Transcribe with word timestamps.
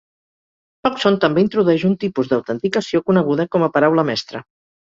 Hodgson 0.89 1.19
també 1.25 1.43
introdueix 1.43 1.85
un 1.91 1.93
tipus 2.05 2.33
d'autenticació 2.33 3.05
coneguda 3.11 3.49
com 3.57 3.69
a 3.69 3.73
paraula 3.79 4.11
mestra. 4.13 4.47